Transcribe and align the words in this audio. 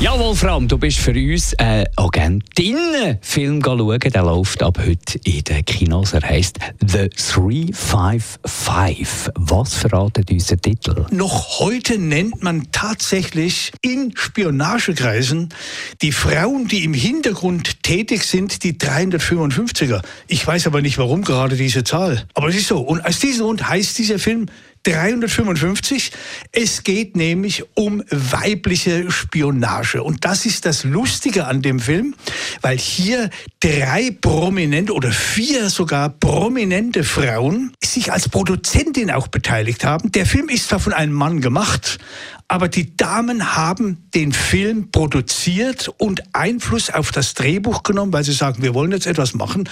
Ja, 0.00 0.18
Wolfram, 0.18 0.66
du 0.66 0.76
bist 0.76 0.98
für 0.98 1.12
uns 1.12 1.54
ein 1.56 1.86
Agentin. 1.96 2.76
Film 3.20 3.62
schauen, 3.64 4.00
der 4.00 4.22
läuft 4.22 4.60
ab 4.62 4.78
heute 4.84 5.20
in 5.24 5.44
den 5.44 5.64
Kinos. 5.64 6.12
Er 6.12 6.22
heisst 6.22 6.58
The 6.84 7.08
355. 7.08 9.32
Was 9.36 9.74
verratet 9.74 10.32
unser 10.32 10.56
Titel? 10.58 11.06
Noch 11.10 11.60
heute 11.60 11.96
nennt 11.98 12.42
man 12.42 12.66
tatsächlich 12.72 13.70
in 13.82 14.12
Spionagekreisen 14.16 15.50
die 16.02 16.12
Frauen, 16.12 16.66
die 16.66 16.82
im 16.84 16.92
Hintergrund 16.92 17.84
tätig 17.84 18.24
sind, 18.24 18.64
die 18.64 18.72
355er. 18.74 20.02
Ich 20.26 20.44
weiß 20.46 20.66
aber 20.66 20.82
nicht, 20.82 20.98
warum 20.98 21.22
gerade 21.22 21.56
diese 21.56 21.84
Zahl. 21.84 22.26
Aber 22.34 22.48
es 22.48 22.56
ist 22.56 22.66
so. 22.66 22.80
Und 22.80 23.06
aus 23.06 23.20
diesem 23.20 23.46
Grund 23.46 23.68
heißt 23.68 23.96
dieser 23.96 24.18
Film 24.18 24.46
355. 24.84 26.12
Es 26.52 26.84
geht 26.84 27.16
nämlich 27.16 27.64
um 27.74 28.02
weibliche 28.10 29.10
Spionage. 29.10 30.02
Und 30.02 30.24
das 30.24 30.46
ist 30.46 30.66
das 30.66 30.84
Lustige 30.84 31.46
an 31.46 31.62
dem 31.62 31.80
Film, 31.80 32.14
weil 32.60 32.78
hier 32.78 33.30
drei 33.60 34.10
prominente 34.20 34.92
oder 34.92 35.10
vier 35.10 35.70
sogar 35.70 36.10
prominente 36.10 37.02
Frauen 37.02 37.72
sich 37.82 38.12
als 38.12 38.28
Produzentin 38.28 39.10
auch 39.10 39.28
beteiligt 39.28 39.84
haben. 39.84 40.12
Der 40.12 40.26
Film 40.26 40.48
ist 40.48 40.68
zwar 40.68 40.80
von 40.80 40.92
einem 40.92 41.14
Mann 41.14 41.40
gemacht, 41.40 41.98
aber 42.46 42.68
die 42.68 42.96
Damen 42.96 43.56
haben 43.56 44.08
den 44.14 44.32
Film 44.32 44.90
produziert 44.90 45.90
und 45.96 46.22
Einfluss 46.34 46.90
auf 46.90 47.10
das 47.10 47.34
Drehbuch 47.34 47.82
genommen, 47.82 48.12
weil 48.12 48.24
sie 48.24 48.32
sagen, 48.32 48.62
wir 48.62 48.74
wollen 48.74 48.92
jetzt 48.92 49.06
etwas 49.06 49.34
machen, 49.34 49.68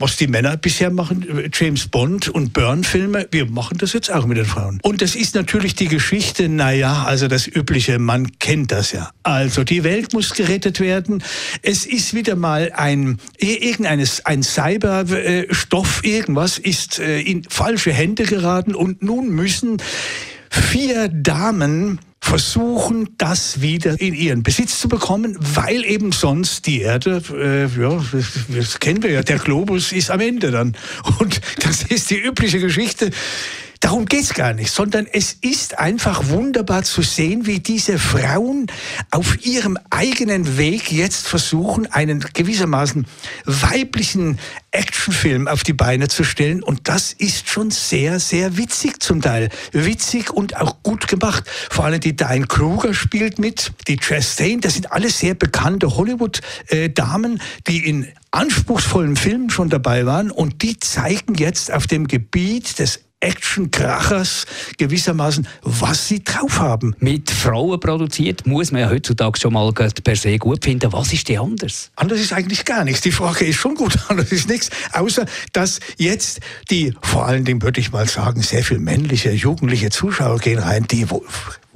was 0.00 0.16
die 0.16 0.28
Männer 0.28 0.56
bisher 0.56 0.90
machen, 0.90 1.26
James 1.52 1.88
Bond 1.88 2.28
und 2.28 2.52
Byrne-Filme, 2.52 3.26
wir 3.32 3.46
machen 3.46 3.78
das 3.78 3.92
jetzt 3.92 4.12
auch 4.12 4.26
mit 4.26 4.38
den 4.38 4.44
Frauen. 4.44 4.78
Und 4.82 5.02
das 5.02 5.16
ist 5.16 5.34
natürlich 5.34 5.74
die 5.74 5.88
Geschichte, 5.88 6.48
naja, 6.48 7.02
also 7.04 7.26
das 7.26 7.48
Übliche, 7.48 7.98
man 7.98 8.38
kennt 8.38 8.70
das 8.70 8.92
ja. 8.92 9.10
Also 9.24 9.64
die 9.64 9.82
Welt 9.82 10.12
muss 10.12 10.34
gerettet 10.34 10.78
werden. 10.78 11.24
Es 11.62 11.84
ist 11.84 12.14
wieder 12.14 12.36
mal 12.36 12.70
ein, 12.76 13.18
irgendeines, 13.38 14.24
ein 14.24 14.44
Cyberstoff, 14.44 16.04
irgendwas 16.04 16.58
ist 16.58 17.00
äh, 17.00 17.20
in 17.20 17.42
falsche 17.48 17.92
Hände 17.92 18.22
geraten 18.22 18.76
und 18.76 19.02
nun 19.02 19.30
müssen 19.30 19.78
vier 20.48 21.08
Damen 21.08 21.98
versuchen, 22.28 23.08
das 23.16 23.62
wieder 23.62 23.98
in 23.98 24.12
ihren 24.12 24.42
Besitz 24.42 24.80
zu 24.80 24.88
bekommen, 24.88 25.34
weil 25.40 25.82
eben 25.86 26.12
sonst 26.12 26.66
die 26.66 26.82
Erde, 26.82 27.22
äh, 27.32 27.80
ja, 27.80 28.04
das 28.54 28.78
kennen 28.80 29.02
wir 29.02 29.10
ja, 29.10 29.22
der 29.22 29.38
Globus 29.38 29.92
ist 29.92 30.10
am 30.10 30.20
Ende 30.20 30.50
dann. 30.50 30.76
Und 31.20 31.40
das 31.64 31.84
ist 31.84 32.10
die 32.10 32.18
übliche 32.18 32.60
Geschichte. 32.60 33.10
Darum 33.80 34.06
geht's 34.06 34.34
gar 34.34 34.54
nicht, 34.54 34.72
sondern 34.72 35.06
es 35.06 35.32
ist 35.40 35.78
einfach 35.78 36.28
wunderbar 36.28 36.82
zu 36.82 37.02
sehen, 37.02 37.46
wie 37.46 37.60
diese 37.60 37.98
Frauen 37.98 38.66
auf 39.10 39.44
ihrem 39.46 39.78
eigenen 39.90 40.58
Weg 40.58 40.90
jetzt 40.90 41.28
versuchen, 41.28 41.86
einen 41.86 42.20
gewissermaßen 42.20 43.06
weiblichen 43.44 44.38
Actionfilm 44.72 45.46
auf 45.46 45.62
die 45.62 45.72
Beine 45.72 46.08
zu 46.08 46.24
stellen. 46.24 46.62
Und 46.62 46.88
das 46.88 47.12
ist 47.12 47.48
schon 47.48 47.70
sehr, 47.70 48.18
sehr 48.18 48.56
witzig 48.56 49.00
zum 49.00 49.22
Teil. 49.22 49.48
Witzig 49.72 50.30
und 50.30 50.56
auch 50.56 50.82
gut 50.82 51.06
gemacht. 51.06 51.44
Vor 51.70 51.84
allem 51.84 52.00
die 52.00 52.16
Diane 52.16 52.46
Kruger 52.46 52.94
spielt 52.94 53.38
mit, 53.38 53.72
die 53.86 53.96
Chastain, 53.96 54.60
das 54.60 54.74
sind 54.74 54.90
alles 54.90 55.18
sehr 55.18 55.34
bekannte 55.34 55.96
Hollywood-Damen, 55.96 57.40
die 57.68 57.86
in 57.88 58.08
anspruchsvollen 58.30 59.16
Filmen 59.16 59.50
schon 59.50 59.70
dabei 59.70 60.04
waren 60.04 60.30
und 60.30 60.62
die 60.62 60.78
zeigen 60.78 61.34
jetzt 61.34 61.72
auf 61.72 61.86
dem 61.86 62.06
Gebiet 62.06 62.78
des 62.78 63.07
Action-Krachers 63.20 64.46
gewissermaßen, 64.76 65.46
was 65.62 66.08
sie 66.08 66.22
drauf 66.22 66.60
haben. 66.60 66.94
Mit 67.00 67.30
Frauen 67.30 67.80
produziert, 67.80 68.46
muss 68.46 68.70
man 68.70 68.82
ja 68.82 68.90
heutzutage 68.90 69.38
schon 69.38 69.52
mal 69.52 69.72
per 69.72 70.16
se 70.16 70.38
gut 70.38 70.64
finden. 70.64 70.92
Was 70.92 71.12
ist 71.12 71.28
die 71.28 71.38
anders? 71.38 71.90
Anders 71.96 72.20
ist 72.20 72.32
eigentlich 72.32 72.64
gar 72.64 72.84
nichts. 72.84 73.00
Die 73.00 73.12
Frage 73.12 73.44
ist 73.46 73.56
schon 73.56 73.74
gut, 73.74 73.98
anders 74.08 74.30
ist 74.30 74.48
nichts. 74.48 74.70
Außer, 74.92 75.26
dass 75.52 75.80
jetzt 75.96 76.40
die, 76.70 76.94
vor 77.02 77.26
allen 77.26 77.44
Dingen 77.44 77.62
würde 77.62 77.80
ich 77.80 77.92
mal 77.92 78.06
sagen, 78.06 78.42
sehr 78.42 78.62
viel 78.62 78.78
männliche, 78.78 79.32
jugendliche 79.32 79.90
Zuschauer 79.90 80.38
gehen 80.38 80.58
rein, 80.58 80.86
die 80.88 81.10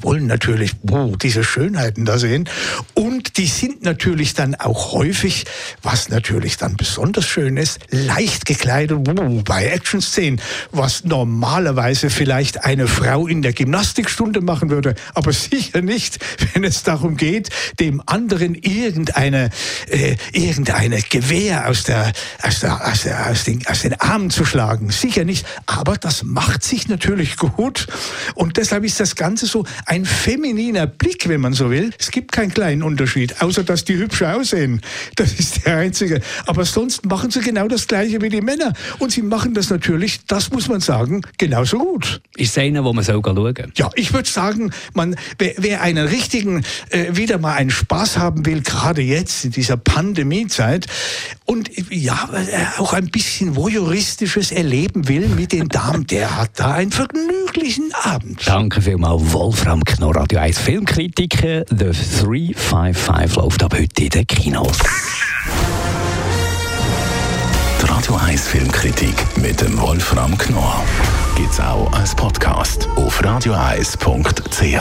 wollen 0.02 0.26
natürlich 0.26 0.72
oh, 0.90 1.16
diese 1.20 1.44
Schönheiten 1.44 2.04
da 2.04 2.18
sehen. 2.18 2.48
Und 2.94 3.36
die 3.36 3.46
sind 3.46 3.82
natürlich 3.82 4.34
dann 4.34 4.54
auch 4.54 4.92
häufig, 4.92 5.44
was 5.82 6.08
natürlich 6.08 6.56
dann 6.56 6.76
besonders 6.76 7.26
schön 7.26 7.56
ist, 7.56 7.80
leicht 7.90 8.46
gekleidet 8.46 9.08
oh, 9.08 9.42
bei 9.44 9.66
Action-Szenen, 9.66 10.40
was 10.70 11.04
normalerweise 11.04 12.10
vielleicht 12.10 12.64
eine 12.64 12.86
Frau 12.86 13.26
in 13.26 13.42
der 13.42 13.52
Gymnastikstunde 13.52 14.40
machen 14.40 14.70
würde, 14.70 14.94
aber 15.14 15.32
sicher 15.52 15.82
nicht, 15.82 16.18
wenn 16.52 16.64
es 16.64 16.82
darum 16.82 17.16
geht, 17.16 17.50
dem 17.80 18.02
anderen 18.06 18.54
irgendeine, 18.54 19.50
äh, 19.88 20.16
irgendeine 20.32 21.00
Gewehr 21.02 21.68
aus, 21.68 21.84
der, 21.84 22.12
aus, 22.42 22.60
der, 22.60 22.86
aus, 22.86 23.02
der, 23.02 23.30
aus, 23.30 23.44
den, 23.44 23.66
aus 23.66 23.82
den 23.82 24.00
Armen 24.00 24.30
zu 24.30 24.44
schlagen. 24.44 24.90
Sicher 24.90 25.24
nicht, 25.24 25.46
aber 25.66 25.96
das 25.96 26.22
macht 26.22 26.62
sich 26.62 26.88
natürlich 26.88 27.36
gut 27.36 27.86
und 28.34 28.56
deshalb 28.56 28.84
ist 28.84 29.00
das 29.00 29.16
Ganze 29.16 29.46
so 29.46 29.64
ein 29.92 30.06
femininer 30.06 30.86
Blick, 30.86 31.28
wenn 31.28 31.42
man 31.42 31.52
so 31.52 31.70
will. 31.70 31.90
Es 31.98 32.10
gibt 32.10 32.32
keinen 32.32 32.54
kleinen 32.54 32.82
Unterschied, 32.82 33.42
außer 33.42 33.62
dass 33.62 33.84
die 33.84 33.96
hübsch 33.98 34.22
aussehen. 34.22 34.80
Das 35.16 35.34
ist 35.34 35.66
der 35.66 35.76
einzige. 35.76 36.22
Aber 36.46 36.64
sonst 36.64 37.04
machen 37.04 37.30
sie 37.30 37.40
genau 37.40 37.68
das 37.68 37.86
Gleiche 37.86 38.22
wie 38.22 38.30
die 38.30 38.40
Männer. 38.40 38.72
Und 39.00 39.12
sie 39.12 39.20
machen 39.20 39.52
das 39.52 39.68
natürlich, 39.68 40.24
das 40.26 40.50
muss 40.50 40.68
man 40.68 40.80
sagen, 40.80 41.20
genauso 41.36 41.76
gut. 41.76 42.22
Ist 42.36 42.52
es 42.52 42.58
einer, 42.58 42.82
wo 42.84 42.94
man 42.94 43.04
soll 43.04 43.20
schauen 43.22 43.72
Ja, 43.76 43.90
ich 43.94 44.14
würde 44.14 44.30
sagen, 44.30 44.72
man, 44.94 45.14
wer, 45.38 45.52
wer 45.58 45.82
einen 45.82 46.06
richtigen, 46.08 46.64
äh, 46.88 47.14
wieder 47.14 47.36
mal 47.36 47.56
einen 47.56 47.68
Spaß 47.68 48.16
haben 48.16 48.46
will, 48.46 48.62
gerade 48.62 49.02
jetzt 49.02 49.44
in 49.44 49.50
dieser 49.50 49.76
Pandemiezeit, 49.76 50.86
und 51.52 51.70
ja, 51.90 52.30
auch 52.78 52.94
ein 52.94 53.10
bisschen 53.10 53.54
voyeuristisches 53.56 54.52
erleben 54.52 55.06
will 55.06 55.28
mit 55.28 55.52
den 55.52 55.68
Damen, 55.68 56.06
der 56.06 56.34
hat 56.38 56.58
da 56.58 56.72
einen 56.72 56.90
vergnüglichen 56.90 57.92
Abend. 58.02 58.40
Danke 58.46 58.80
vielmals, 58.80 59.32
Wolfram 59.32 59.84
Knorr, 59.84 60.16
Radio 60.16 60.38
1 60.38 60.58
Filmkritiker. 60.58 61.64
The 61.68 61.92
355 62.22 63.36
läuft 63.36 63.62
ab 63.62 63.74
heute 63.74 64.02
in 64.02 64.08
den 64.08 64.26
Kinos. 64.26 64.78
Die 67.82 67.86
Radio 67.86 68.16
1 68.16 68.48
Filmkritik 68.48 69.14
mit 69.36 69.60
dem 69.60 69.78
Wolfram 69.78 70.38
Knorr 70.38 70.82
gibt's 71.36 71.60
auch 71.60 71.92
als 71.92 72.14
Podcast 72.14 72.88
auf 72.96 73.22
radioeis.ch. 73.22 74.80